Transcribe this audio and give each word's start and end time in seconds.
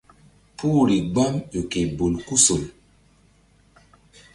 Puhri 0.57 0.97
gbam 1.11 1.33
ƴo 1.51 1.61
ke 1.71 1.79
bolkusol. 1.97 2.63